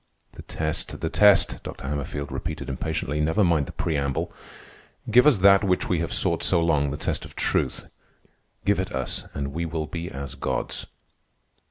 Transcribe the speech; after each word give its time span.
"The 0.31 0.41
test, 0.41 0.99
the 0.99 1.11
test," 1.11 1.61
Dr. 1.61 1.85
Hammerfield 1.87 2.31
repeated 2.31 2.69
impatiently. 2.69 3.19
"Never 3.21 3.43
mind 3.43 3.67
the 3.67 3.71
preamble. 3.71 4.33
Give 5.11 5.27
us 5.27 5.37
that 5.37 5.63
which 5.63 5.89
we 5.89 5.99
have 5.99 6.11
sought 6.11 6.41
so 6.41 6.59
long—the 6.59 6.97
test 6.97 7.23
of 7.23 7.35
truth. 7.35 7.85
Give 8.65 8.79
it 8.79 8.95
us, 8.95 9.25
and 9.35 9.49
we 9.49 9.67
will 9.67 9.85
be 9.85 10.09
as 10.09 10.33
gods." 10.33 10.87